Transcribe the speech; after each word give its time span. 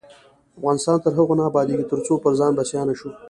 افغانستان 0.59 0.97
تر 1.03 1.11
هغو 1.17 1.33
نه 1.39 1.43
ابادیږي، 1.49 1.85
ترڅو 1.91 2.13
پر 2.23 2.31
ځان 2.39 2.51
بسیا 2.57 2.81
نشو. 2.87 3.09